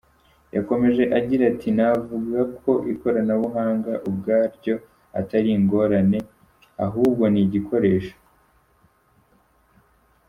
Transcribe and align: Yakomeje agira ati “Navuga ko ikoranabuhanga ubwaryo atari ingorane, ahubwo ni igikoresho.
Yakomeje 0.55 1.03
agira 1.17 1.43
ati 1.51 1.69
“Navuga 1.77 2.39
ko 2.59 2.71
ikoranabuhanga 2.93 3.91
ubwaryo 4.09 4.75
atari 5.19 5.49
ingorane, 5.57 6.19
ahubwo 6.85 7.23
ni 7.33 7.39
igikoresho. 7.45 8.15